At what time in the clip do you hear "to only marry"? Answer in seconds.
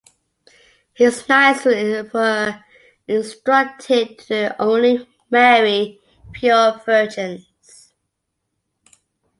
4.17-5.99